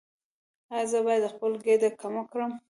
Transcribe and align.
ایا 0.73 0.85
زه 0.91 0.99
باید 1.05 1.31
خپل 1.33 1.51
ګیډه 1.65 1.89
کمه 2.01 2.23
کړم؟ 2.31 2.51